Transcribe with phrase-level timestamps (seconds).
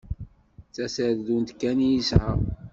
[0.67, 2.33] D taserdunt kan i yesεa.